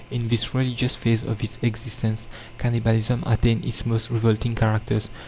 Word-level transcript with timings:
In 0.09 0.29
this 0.29 0.55
religious 0.55 0.95
phase 0.95 1.21
of 1.21 1.43
its 1.43 1.59
existence, 1.61 2.27
cannibalism 2.57 3.21
attained 3.23 3.63
its 3.65 3.85
most 3.85 4.09
revolting 4.09 4.55
characters. 4.55 5.09